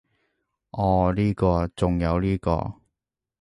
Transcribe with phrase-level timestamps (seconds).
[0.71, 2.73] 噢呢個，仲有呢個